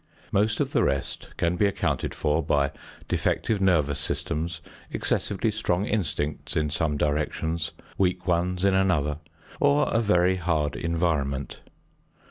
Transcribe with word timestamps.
Most 0.31 0.59
of 0.59 0.71
the 0.71 0.83
rest 0.83 1.27
can 1.37 1.57
be 1.57 1.67
accounted 1.67 2.15
for 2.15 2.41
by 2.41 2.71
defective 3.07 3.61
nervous 3.61 3.99
systems, 3.99 4.59
excessively 4.91 5.51
strong 5.51 5.85
instincts 5.85 6.55
in 6.57 6.71
some 6.71 6.97
directions, 6.97 7.71
weak 7.99 8.25
ones 8.25 8.63
in 8.65 8.73
another, 8.73 9.19
or 9.59 9.87
a 9.93 9.99
very 10.01 10.37
hard 10.37 10.75
environment. 10.75 11.59